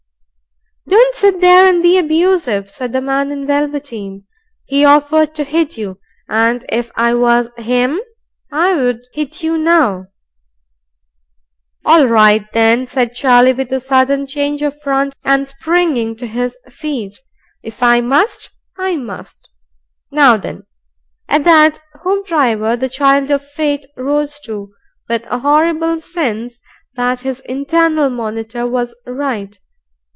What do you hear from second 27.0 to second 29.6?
his internal monitor was right.